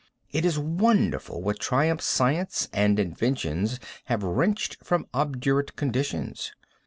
[0.31, 6.53] It is wonderful what triumph science and inventions have wrenched from obdurate conditions!